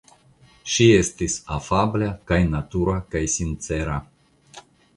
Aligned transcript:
Ŝi 0.75 0.87
estis 1.01 1.35
afabla 1.59 2.09
kaj 2.31 2.41
natura 2.55 2.99
kaj 3.15 3.25
sincera. 3.37 4.03